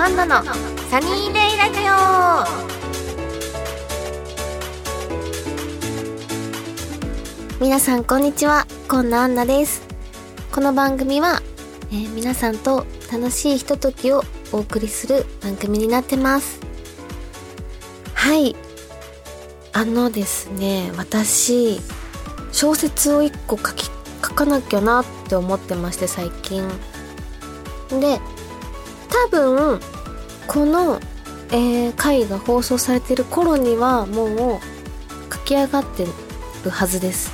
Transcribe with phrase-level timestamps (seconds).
[0.00, 1.80] アンナのサニーデイラジ
[7.60, 7.60] オ。
[7.60, 8.68] 皆さんこんにちは。
[8.88, 9.82] こんなアンナです。
[10.52, 11.42] この番組は、
[11.90, 14.22] えー、皆さんと楽しいひとときを
[14.52, 16.60] お送りする番組になってます。
[18.14, 18.54] はい。
[19.72, 21.80] あのですね私
[22.52, 23.86] 小説を一個書き
[24.22, 26.68] 書かなきゃなって思ってまして最近。
[28.00, 28.20] で
[29.08, 29.80] 多分
[30.46, 31.00] この、
[31.50, 34.60] えー、回が放送されてる頃にはもう
[35.32, 36.06] 書き上がって
[36.64, 37.32] るはずです。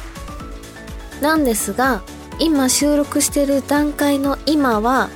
[1.21, 2.03] なんですが
[2.39, 5.09] 今収録してる段階の今は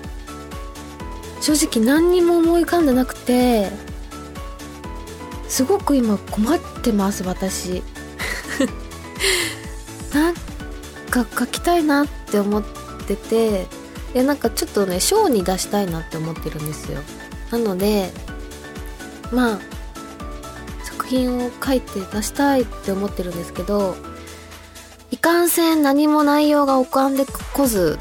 [1.41, 3.71] 正直何にも思い浮かんでなくて
[5.49, 7.83] すごく今困ってます私。
[10.13, 10.35] なん
[11.11, 12.63] か書きたいなって思っ
[13.07, 13.67] てて
[14.15, 17.01] いやなんかちょっとねショーに出したいなって思ってるんですよ。
[17.51, 18.11] なので
[19.33, 19.59] まあ
[20.85, 23.97] 作品を書いて出したいって思ってるんですけど
[25.11, 27.99] いかんせん何も内容が浮かんでこず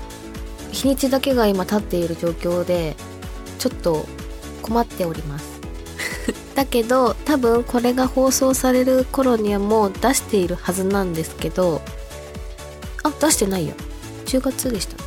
[0.71, 2.95] 日にちだけが今経っている状況で
[3.59, 4.05] ちょっと
[4.61, 5.57] 困っております。
[6.55, 11.81] だけど多分これが放送される頃にはもう出しているはずなんですけど
[13.03, 13.75] あ出してないよ
[14.25, 15.06] 10月でした。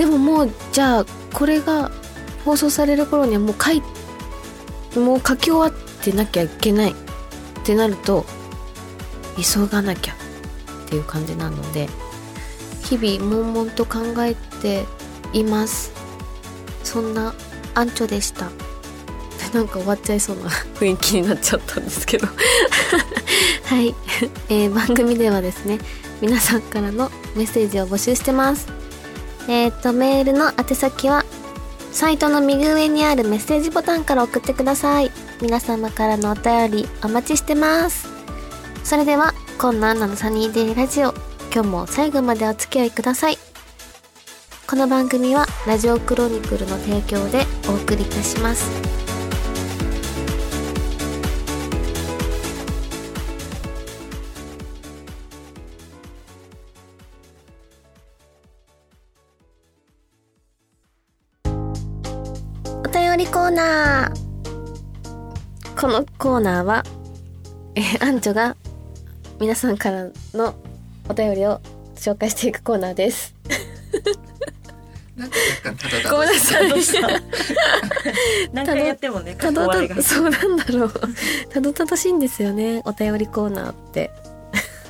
[0.00, 1.90] でももうじゃあこれが
[2.46, 3.82] 放送される頃にはもう書い
[4.98, 6.94] もう書き終わってなきゃいけないっ
[7.64, 8.24] てなると
[9.36, 11.86] 急がなきゃっていう感じなので
[12.82, 14.86] 日々悶々と考えて
[15.34, 15.92] います。
[16.82, 17.34] そんな
[17.74, 18.50] アンチョでした。
[19.52, 22.26] なんか終わっちゃいそうな雰囲気になっちゃったんですけど。
[23.68, 23.94] はい、
[24.48, 25.78] えー、番組ではですね
[26.22, 28.79] 皆さんからのメッセージを募集してます
[29.48, 31.24] えっ、とメールの宛先は
[31.92, 35.10] サイトの右上にあるメッセージボタンから送ってください。
[35.42, 38.08] 皆様からのお便りお待ちしてます。
[38.84, 41.14] それではこんなアナのサニーデイラジオ。
[41.52, 43.38] 今日も最後までお付き合いください。
[44.68, 48.99] この番組はラジオクロニクルの提供でお送りいたします。
[63.50, 66.84] ーナーこのコーナーは、
[67.74, 68.56] えー、アンチョが
[69.40, 70.54] 皆さんからの
[71.08, 71.60] お便りを
[71.96, 73.34] 紹介していくコーナーです。
[76.08, 76.70] ごめんなさい。
[78.52, 80.92] 何回やってもね、たどたそうなんだろう。
[81.48, 84.10] たどたどしいんですよね、お便りコーナーって。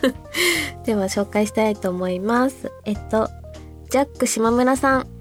[0.85, 2.71] では紹介したいと思います。
[2.85, 3.31] えっと、
[3.91, 5.20] ジャック島村さん。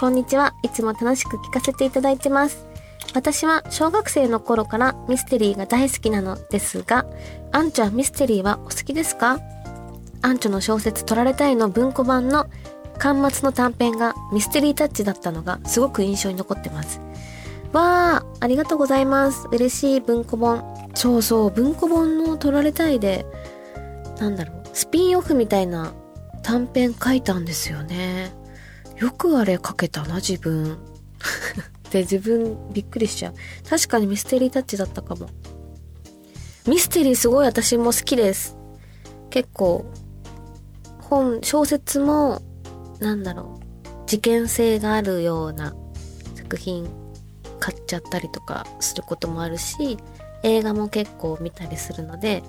[0.00, 0.54] こんにちは。
[0.62, 2.64] いつも楽しく聞かせていただいてます。
[3.12, 7.04] 私は小学生の頃からミステリーが大好きなのですが、
[7.52, 9.38] アンチョはミステリーはお好きですか？
[10.22, 12.46] アンチョの小説取られたいの文庫版の
[12.96, 16.98] 巻末の短編がミステリータッチだったのがすごく印象に残ってます。
[17.74, 19.48] わー、ありがとうございます。
[19.52, 20.64] 嬉しい文庫本。
[20.94, 23.26] そうそう、文庫本の取られたいで、
[24.18, 25.92] なんだろう、スピンオフみたいな
[26.42, 28.32] 短編書いたんですよね。
[29.00, 30.78] よくあれ書けたな、自分。
[31.90, 33.34] で、自分びっくりしちゃう。
[33.68, 35.28] 確かにミステリータッチだったかも。
[36.68, 38.56] ミステリーすごい私も好きです。
[39.30, 39.86] 結構、
[40.98, 42.42] 本、小説も、
[43.00, 45.74] なんだろう、事件性があるような
[46.34, 46.88] 作品
[47.58, 49.96] 買っちゃったりとかすることもあるし、
[50.42, 52.42] 映画も結構見たりするので、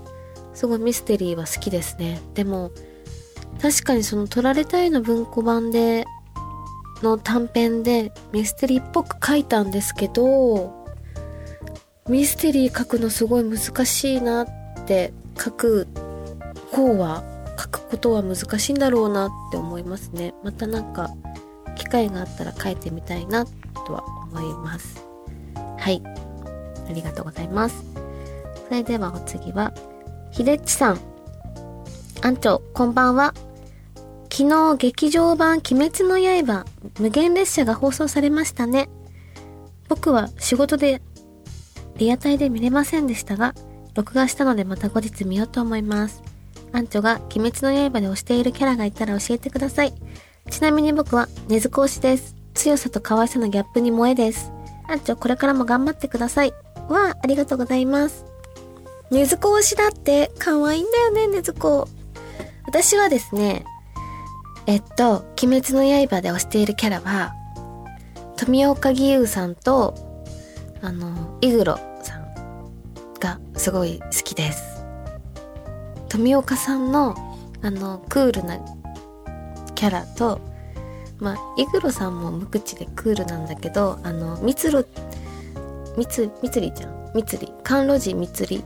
[0.53, 2.19] すごいミステリーは好きですね。
[2.34, 2.72] でも、
[3.61, 6.06] 確かにその取られたいの文庫版で
[7.03, 10.73] の短編でミステリーっぽく書いたんですけど、
[12.07, 14.47] ミステリー書くのすごい難しいなっ
[14.85, 15.87] て書く
[16.72, 17.23] 方は
[17.59, 20.34] 書くことは難しいんだろうなって思いますね。
[20.43, 21.09] またなんか
[21.76, 23.46] 機会があったら書いてみたいな
[23.85, 25.05] とは思います。
[25.78, 26.02] はい。
[26.90, 27.84] ありがとうございます。
[28.67, 29.73] それではお次は、
[30.31, 30.99] ひでっちさん。
[32.22, 33.34] アンチョ、こんばんは。
[34.31, 36.66] 昨日劇場版鬼滅の刃
[36.99, 38.87] 無限列車が放送されましたね。
[39.89, 41.01] 僕は仕事で
[41.97, 43.53] リアタイで見れませんでしたが、
[43.93, 46.23] 録画したのでまた後日見ようと思います。
[46.72, 49.93] アンチョが鬼滅の刃で推しているキャラがいたら教えてください。
[50.49, 52.33] ちなみに僕は根津子推しです。
[52.53, 54.49] 強さと可愛さのギャップに萌えです。
[54.87, 56.53] アンチョこれからも頑張ってください。
[56.87, 58.23] わあ、ありがとうございます。
[59.11, 61.89] 根津子推しだって可愛いんだよね、根津子。
[62.66, 63.66] 私はですね、
[64.67, 67.34] えっと、鬼滅の刃で推しているキャラは、
[68.37, 69.93] 富岡義勇さんと
[70.81, 74.84] あのイグロさんがすごい好きです。
[76.09, 77.16] 富岡さんの
[77.61, 78.59] あのクールな
[79.75, 80.41] キャラと
[81.19, 84.84] まあイグロさんも無口でクールなんだけどあのみつろ
[85.96, 87.11] みつみつりちゃん？
[87.14, 88.64] みつり甘露寺みつり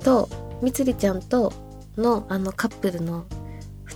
[0.00, 0.28] と
[0.62, 1.52] みつりちゃんと
[1.98, 3.26] のあのカップルの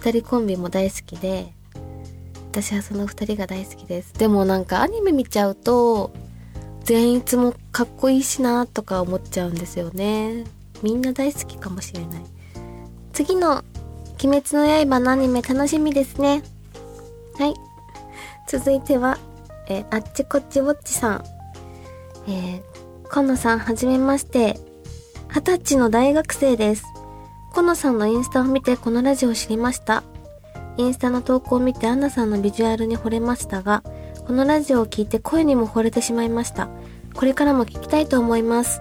[0.01, 1.53] 2人コンビも大好きで
[2.51, 4.13] 私はその2人が大好きです。
[4.15, 6.11] でもなんかアニメ見ちゃうと
[6.85, 10.45] 善逸もかっこいいしなとか思っちゃうんですよね。
[10.83, 12.23] みんな大好きかもしれない。
[13.13, 13.63] 次の
[14.25, 16.43] 「鬼滅の刃」のアニメ楽しみですね。
[17.39, 17.55] はい。
[18.49, 19.19] 続いては、
[19.69, 21.25] えあっちこっちウォッチさん。
[22.27, 24.59] えー、このさんはじめまして。
[25.33, 26.85] 二十歳の大学生です。
[27.53, 30.03] このさんのインスタを見てこのラジオを知りました。
[30.77, 33.83] インスタの投稿を見てアンナさんのビジュアルに惚れましたが
[34.27, 36.69] このラジオを聞いて声にも惚れてしまいました。
[37.15, 38.81] これからも聞きたいと思います。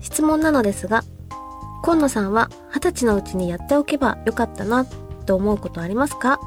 [0.00, 1.02] 質問なのですが
[1.82, 4.84] 今野さんは二十歳のうちにやっておけばよかったな
[5.26, 6.40] と思うことありますか？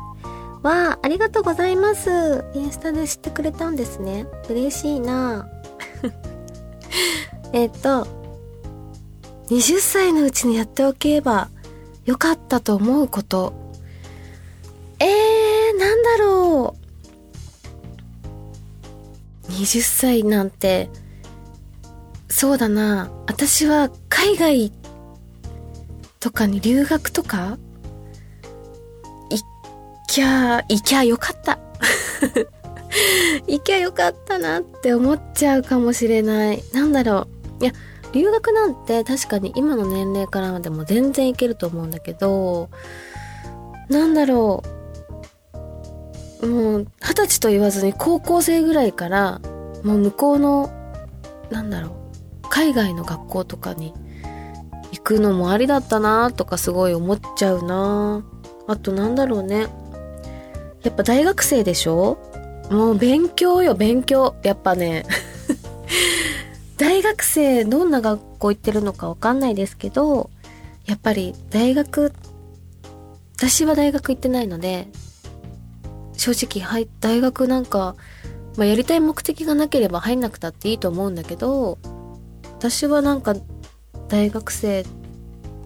[0.62, 2.44] わあ、ありがとうございます。
[2.54, 4.26] インスタで知ってくれたんですね。
[4.50, 5.48] 嬉しいな。
[7.54, 8.06] えっと、
[9.50, 11.50] 20歳のうちにやっておけば
[12.06, 13.54] よかったと思うこと。
[15.00, 16.76] えー、なんだろ
[19.48, 19.52] う。
[19.52, 20.90] 20歳なんて、
[22.30, 23.12] そうだな。
[23.28, 24.72] 私は海外
[26.20, 27.58] とかに留学とか
[29.30, 29.44] 行
[30.08, 31.60] きゃ、行きゃよかった。
[33.48, 36.64] 行きゃよかったなって思っちゃうかもしれない。
[36.72, 37.28] なんだろ
[37.60, 37.64] う。
[37.64, 37.74] いや、
[38.12, 42.70] 留学なんて確かに今の年齢からでも全然いけると思うんだけど、
[43.90, 44.64] なんだろ
[46.42, 46.48] う。
[46.48, 49.42] もう、二十歳と言わずに高校生ぐらいから、
[49.84, 50.70] もう向こうの、
[51.50, 51.88] なんだろ
[52.44, 53.94] う、海外の学校とかに
[54.92, 58.24] 行くのもありだったなとかすごい思っちゃうな
[58.68, 59.68] あとなんだろうね。
[60.84, 62.18] やっぱ大学生でしょ？
[62.72, 64.36] もう勉強よ、勉強。
[64.44, 65.06] やっぱね。
[66.80, 70.30] 大学生、どんな学校行ってるのかわかんないですけど、
[70.86, 72.14] やっぱり大学、
[73.36, 74.88] 私は大学行ってないので、
[76.14, 77.98] 正直、はい、大学なんか、
[78.56, 81.80] まあ、やりたい目的がなければ入んなくたっていいと思うんだけど、
[82.58, 83.36] 私はなんか、
[84.08, 84.86] 大学生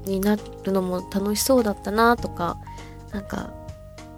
[0.06, 2.58] になるのも楽しそうだったなとか、
[3.12, 3.54] なんか、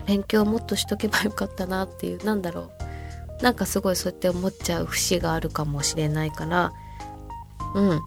[0.06, 2.72] 勉強もっとしとけばよかったなっていう、なんだろ
[3.42, 3.44] う。
[3.44, 6.72] なんかすごいそうやって思っちゃう節があるかもしれないから、
[7.76, 8.02] うん。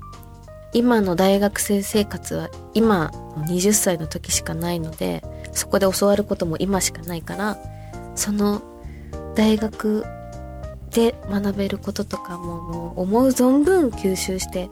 [0.73, 3.11] 今の大学生生活は今
[3.47, 5.23] 20歳の時しかないので、
[5.53, 7.57] そこで教わることも今しかないから、
[8.15, 8.63] その
[9.35, 10.05] 大学
[10.91, 14.71] で学べることとかももう思う存分吸収して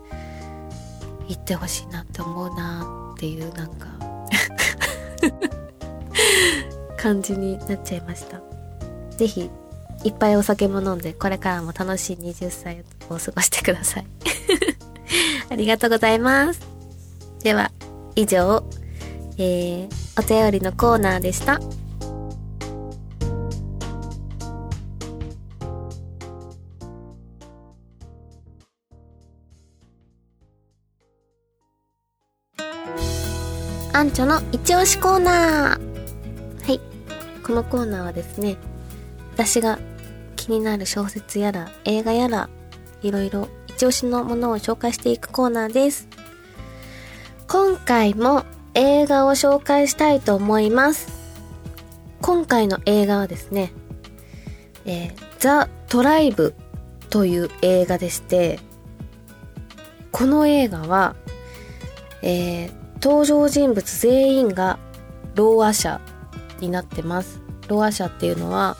[1.29, 3.87] 行ってほしいなって思うなっていうなんか
[6.97, 8.41] 感じになっちゃいました。
[9.17, 9.51] ぜひ、
[10.05, 14.07] いっぱいお酒も飲んで、これからも楽しい20歳を過ごしてください。
[15.49, 16.61] ありがとうございます。
[17.43, 17.71] では、
[18.15, 18.65] 以上、
[19.39, 19.89] えー、
[20.19, 21.61] お便りのコーナーでした。
[33.93, 36.79] アンチョの一押しコーナーはい。
[37.43, 38.59] このコーナーはですね、
[39.33, 39.79] 私が
[40.37, 42.51] 気になる小説やら映画やら、
[43.01, 46.09] いろいろ一押しのものを紹介していくコーナーです。
[47.47, 51.13] 今回も映画を紹介したいと思います。
[52.23, 53.75] 今回の映画はですね、
[54.87, 56.55] えー、ザ・トライブ
[57.11, 58.61] という映画でして、
[60.11, 61.15] この映画は、
[62.23, 64.79] えー、登場人物全員が
[65.35, 66.01] ろうあ者
[66.61, 67.43] になってます。
[67.69, 68.79] ろうあ者っていうのは、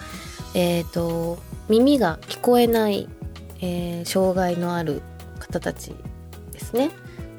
[0.55, 1.37] えっ、と、
[1.69, 3.11] 耳が聞こえない、
[3.61, 5.03] えー障害のある
[5.39, 5.95] 方たち
[6.53, 6.91] ですね。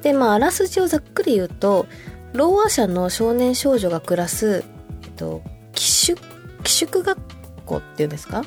[0.02, 1.86] で、まあ、あらすじをざっくり言うと、
[2.32, 4.64] ろうあ者の少年少女が暮らす、
[5.02, 6.20] えっと、寄宿、
[6.62, 7.18] 寄宿学
[7.66, 8.44] 校っていうんですか？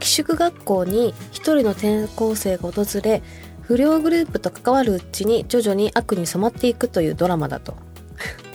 [0.00, 3.22] 寄宿学校に一人の転校生が訪れ、
[3.62, 7.76] 不良グループと関わるうちに徐々に悪に染まっていくというドラマだと。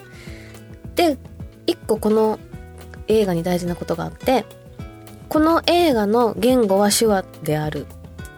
[0.95, 1.17] で、
[1.67, 2.39] 一個この
[3.07, 4.45] 映画に大事なことがあって、
[5.29, 7.86] この映画の言語は手話である。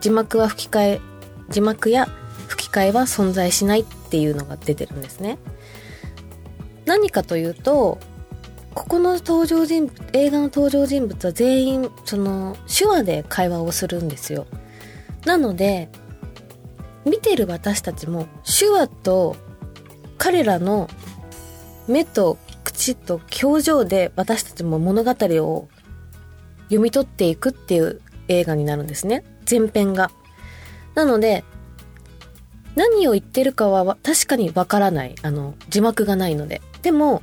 [0.05, 1.01] 字幕は吹き替え、
[1.49, 2.07] 字幕や
[2.47, 5.39] 吹き替えは存在しないっていうのが出てるんですね。
[6.85, 7.97] 何かというと、
[8.75, 14.45] ここの登場人物映画の登場人物は全員その手話で会話をするんですよ
[15.25, 15.89] なので
[17.05, 19.37] 見てる私たちも手話と
[20.17, 20.89] 彼らの
[21.87, 25.69] 目と口と表情で私たちも物語を
[26.65, 30.11] 読み取っていくっていう映画になるんですね前編が。
[30.95, 31.43] なので
[32.75, 35.15] 何を言ってるかは確かにわからない。
[35.21, 36.61] あの字幕がないので。
[36.81, 37.21] でも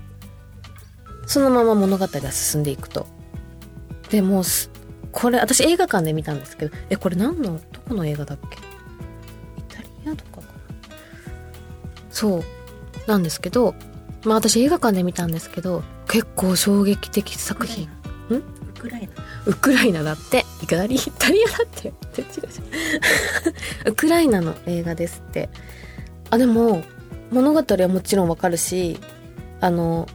[1.26, 3.07] そのまま物語が進んでいくと。
[4.11, 4.43] でも
[5.12, 8.59] これ私映画館で見たんですけどえこれ何のどこの映画だっけ？
[9.59, 10.47] イタリアとかかな？
[12.11, 12.45] そう
[13.07, 13.75] なんですけど
[14.25, 17.88] まあ私映画館で見たんですけど結構衝撃的作品。
[18.31, 18.35] ん。
[18.35, 18.43] ウ
[18.82, 19.08] クライナ。
[19.46, 20.44] ウクライナだって。
[20.62, 21.92] イタリイタリアだって。
[23.86, 25.48] ウクライナの映画ですって。
[26.30, 26.82] あでも
[27.30, 28.98] 物語はもちろんわかるし
[29.60, 30.08] あの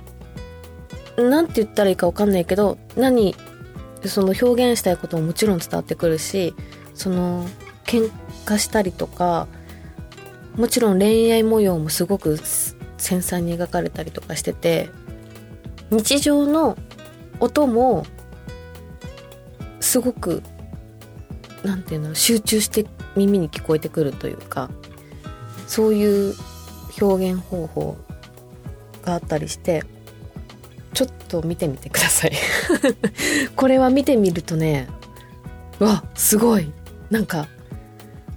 [1.15, 3.35] なんて言ったらいいかわかんないけど何
[4.05, 6.55] その表現したいことももちろん伝わってくるし
[6.95, 7.47] その
[7.85, 8.11] 喧
[8.45, 9.47] 嘩したりとか
[10.55, 14.89] もちろん恋愛模様もすごく繊細に描かれたりとかしてて
[15.91, 16.77] 日常の
[17.39, 18.07] 音も
[19.79, 20.43] すごく
[21.63, 24.69] なんていうの集中して耳に聞こえてくるというか
[25.67, 26.35] そういう
[26.99, 27.97] 表現方法
[29.03, 29.83] があったりして
[30.93, 32.31] ちょっと見てみてください。
[33.55, 34.87] これは見てみるとね
[35.79, 36.71] わすごい。
[37.11, 37.47] なんか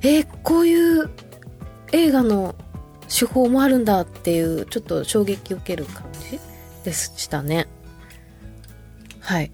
[0.03, 1.11] えー、こういう
[1.93, 2.55] 映画の
[3.09, 6.41] 手法もあるんだっていうちょっと衝撃を受ける感じ
[6.85, 7.67] でしたね。
[9.21, 9.51] はい。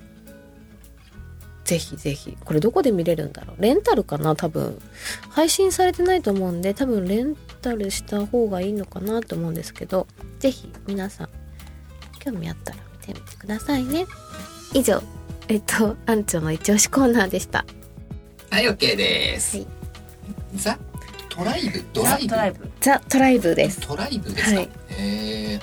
[1.66, 2.38] ぜひぜひ。
[2.44, 3.62] これどこで見れるんだろう？
[3.62, 4.36] レンタルかな？
[4.36, 4.78] 多分。
[5.30, 10.06] 配信されてないと思うんで、多分レンタルした方がいいのかなと思うんですけど、
[10.38, 11.28] ぜひ皆さん、
[12.20, 14.06] 興味あったら見てみてくださいね。
[14.72, 15.02] 以上、
[15.48, 17.64] えっと、アンチョの一押しコーナーでした。
[18.50, 19.56] はい、OK です。
[19.56, 19.66] はい、
[20.54, 20.78] ザ・
[21.28, 21.84] トライブ？
[21.92, 22.70] ドライブ？
[22.80, 23.80] ザ・トライブです。
[23.80, 24.70] トライブですか、はい、へ
[25.54, 25.60] え。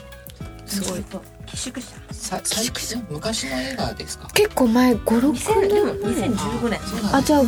[0.65, 1.03] すごい。
[1.45, 1.95] 寄宿舎。
[2.11, 4.27] さ最近昔の映画ですか？
[4.33, 5.39] 結構前五六年。
[5.39, 6.79] 2015年。
[7.13, 7.43] あじゃあ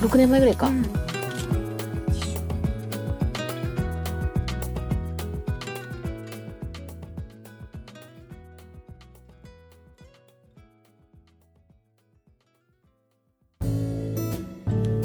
[0.00, 0.84] 六年前ぐらいか、うん。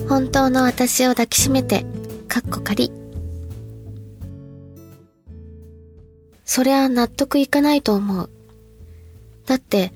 [0.07, 1.85] 本当の私を抱きしめて、
[2.27, 2.91] かっこ仮。
[6.45, 8.29] そりゃ納得いかないと思う。
[9.53, 9.93] だって、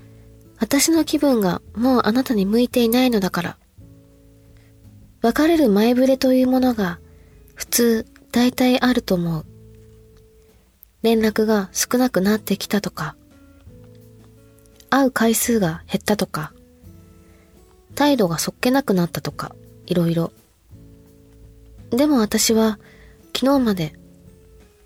[0.59, 3.57] 私の気分がもうあなたに向いていないのだから。
[5.23, 6.99] 別れる前触れというものが
[7.55, 9.45] 普通大体あると思う。
[11.01, 13.15] 連絡が少なくなってきたとか、
[14.91, 16.53] 会う回数が減ったとか、
[17.95, 19.55] 態度がそっけなくなったとか、
[19.87, 20.31] いろいろ。
[21.89, 22.77] でも私は
[23.35, 23.93] 昨日まで、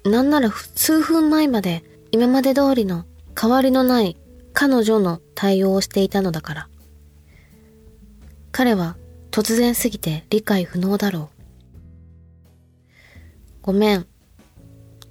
[0.06, 3.04] なんなら数分前まで今まで通りの
[3.38, 4.16] 変わりのない
[4.53, 6.70] 彼女の対応をしていたのだから。
[8.51, 8.98] 彼は
[9.31, 11.41] 突然すぎて理解不能だろう。
[13.62, 14.08] ごめん。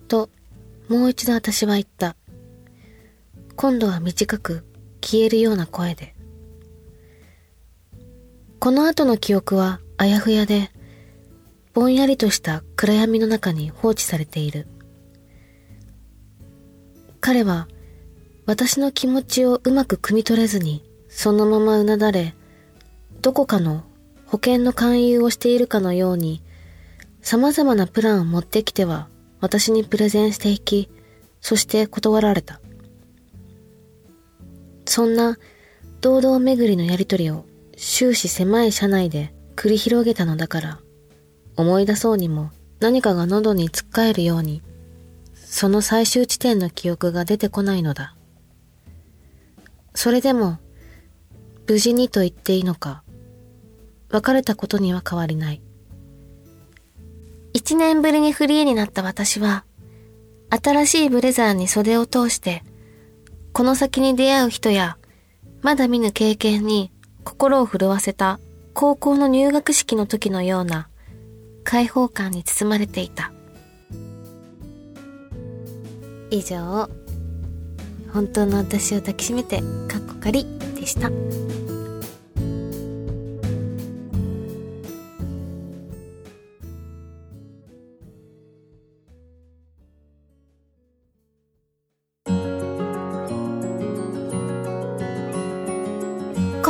[0.08, 0.28] と、
[0.88, 2.16] もう一度私は言った。
[3.56, 4.64] 今度は短く
[5.00, 6.14] 消えるような声で。
[8.58, 10.70] この後の記憶はあやふやで、
[11.72, 14.66] ぼんやりとした暗闇の中に放置されている。
[17.20, 17.68] 彼は
[18.50, 22.34] 私の気持ちをうまく汲み取れずに、そのままうなだれ、
[23.22, 23.84] どこかの
[24.26, 26.42] 保険の勧誘をしているかのように、
[27.22, 29.06] 様々なプランを持ってきては、
[29.38, 30.90] 私にプレゼンしていき、
[31.40, 32.60] そして断られた。
[34.84, 35.38] そんな
[36.00, 37.44] 堂々巡りのやりとりを
[37.76, 40.80] 終始狭い車内で繰り広げたのだから、
[41.56, 44.60] 思い出そうにも何かが喉に突っかえるように、
[45.36, 48.16] その最終地点の記憶が出てこないのだ。
[49.94, 50.58] それでも、
[51.66, 53.02] 無事にと言っていいのか、
[54.10, 55.62] 別れたことには変わりない。
[57.52, 59.64] 一年ぶりにフリーになった私は、
[60.50, 62.64] 新しいブレザーに袖を通して、
[63.52, 64.96] この先に出会う人や、
[65.62, 66.92] まだ見ぬ経験に
[67.24, 68.40] 心を震わせた
[68.72, 70.88] 高校の入学式の時のような
[71.64, 73.32] 開放感に包まれていた。
[76.30, 76.88] 以上、
[78.12, 81.10] 本当の私を抱きしめてかっこかりでした。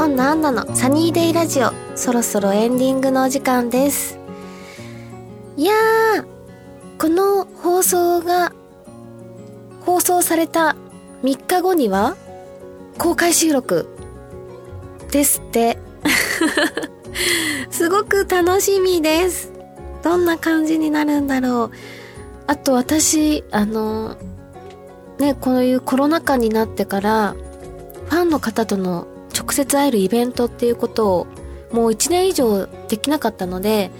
[0.01, 4.19] こんなアンナのサニーデイラジオそろそろエンディングのお時間です
[5.59, 6.25] いやー
[6.99, 8.55] この放送が
[9.83, 10.75] 放送された
[11.23, 12.17] 3日後には
[12.99, 13.89] 公開収録
[15.11, 15.79] ですって。
[17.71, 19.53] すごく楽しみです。
[20.03, 21.71] どんな感じになるんだろう。
[22.47, 24.17] あと私あの
[25.19, 27.37] ねこういうコロナ禍になってから
[28.09, 31.27] ファンの方との直接会えるイベントっていうことを
[31.71, 33.93] もう1年以上できなかったので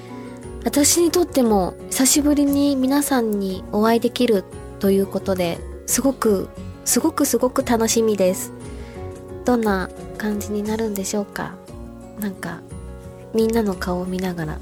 [0.65, 4.45] 私にとっても久しぶりに皆さんにお会いできる
[4.81, 6.49] ということですごく
[6.85, 8.53] すごくすごく楽しみです。
[9.45, 11.55] どんな感じになるんでしょうか？
[12.19, 12.61] なんか
[13.33, 14.59] みんなの顔を見ながら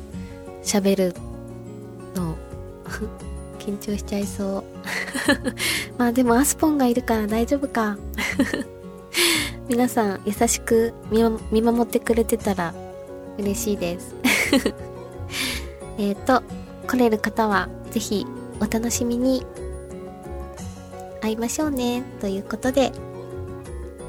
[0.63, 1.15] 喋る
[2.15, 2.37] の
[3.59, 4.65] 緊張しちゃいそう。
[5.99, 7.97] まあでもアスポンがいるから大丈夫か。
[9.69, 12.73] 皆さん優しく見守ってくれてたら
[13.39, 14.15] 嬉しいです。
[15.99, 16.43] えっと
[16.87, 18.27] 来れる方はぜひ
[18.61, 19.45] お楽しみに。
[21.21, 22.03] 会いましょうね。
[22.21, 22.93] ということで。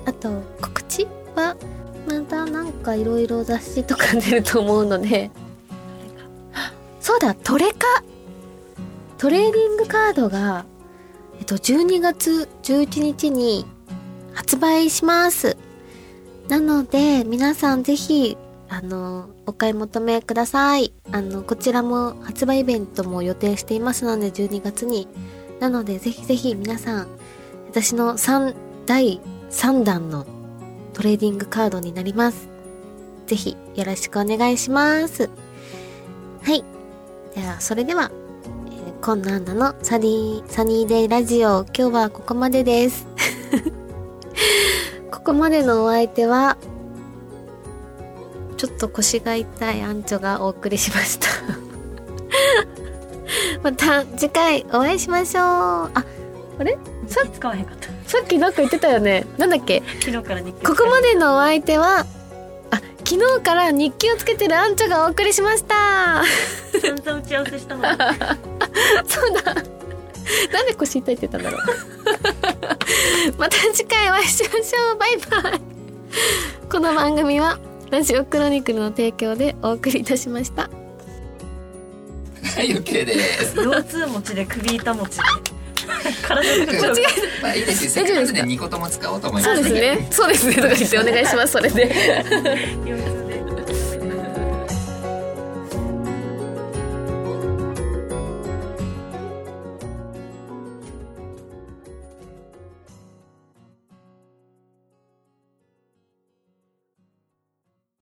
[0.05, 1.55] あと告知は？
[2.07, 5.31] またなんかいろいろ雑誌とか出ると思うので。
[6.99, 8.03] そうだトレカ。
[9.17, 10.65] トレーディングカードが
[11.39, 13.65] えっと12月11日に
[14.33, 15.57] 発売します。
[16.47, 18.37] なので皆さんぜひ
[18.69, 20.93] あのお買い求めください。
[21.11, 25.07] あのこちらも発売イベントも予定していますので12月に
[25.59, 27.07] なのでぜひぜひ皆さん
[27.69, 30.25] 私の3第3弾の
[30.93, 32.49] トレーディングカードになります。
[33.27, 35.29] ぜひよろしくお願いします。
[36.41, 36.63] はい。
[37.35, 38.11] ではそれでは、
[38.71, 43.07] えー、コンナンのサニーサニーデイラジオ今日はここまでです。
[45.11, 46.57] ここまでのお相手は
[48.57, 51.68] ちょっと腰が痛いアンチョがお送りしました。
[53.63, 55.43] また次回お会いしましょう。
[55.43, 55.91] あ
[56.59, 56.77] あれ？
[57.07, 57.87] さっき使わへんかった。
[58.09, 59.25] さっきなんか言ってたよね。
[59.37, 59.81] なんだっけ？
[60.01, 60.65] 昨日から日記。
[60.65, 62.05] ここまでのお相手は
[62.71, 66.23] あ昨日から日記をつけてるアンチョがお送りしました。
[66.81, 67.97] 散々打ち合わせしたのに。
[69.07, 69.53] そうだ。
[70.53, 71.61] なんで腰痛いって言ったんだろう。
[73.37, 74.97] また次回お会いしましょう。
[74.97, 75.61] バイバイ。
[76.71, 77.57] この番組は
[77.89, 80.69] ラジオクロニクルの提供でお送りいたしました
[82.55, 83.55] はい OK です。
[83.55, 85.23] 腰痛持ちで首痛持ちで。
[86.27, 87.03] 体の間違
[87.41, 87.91] まあいいですよ。
[87.91, 90.07] せっかくなんで2個とも使おうと思いまそうすですね。
[90.11, 90.55] そうですね。
[90.55, 91.53] とか言ってお願いします。
[91.53, 91.89] それで